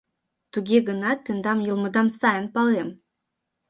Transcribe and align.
Туге 0.51 0.77
гынат 0.87 1.19
тендан 1.25 1.59
йылмыдам 1.67 2.07
сайын 2.19 2.45
палем. 2.53 2.89